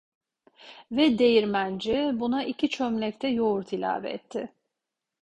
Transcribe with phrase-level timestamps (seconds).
[0.91, 4.53] Ve değirmenci buna iki çömlek de yoğurt ilave etti.